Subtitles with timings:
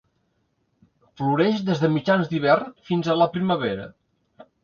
[1.21, 3.87] Floreix des de mitjans d'hivern fins a la primavera.